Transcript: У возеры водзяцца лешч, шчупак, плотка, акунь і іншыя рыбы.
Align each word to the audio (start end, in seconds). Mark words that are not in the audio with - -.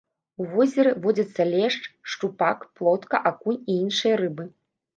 У 0.43 0.45
возеры 0.53 0.93
водзяцца 1.03 1.47
лешч, 1.51 1.83
шчупак, 2.11 2.65
плотка, 2.81 3.23
акунь 3.33 3.63
і 3.69 3.79
іншыя 3.85 4.21
рыбы. 4.27 4.51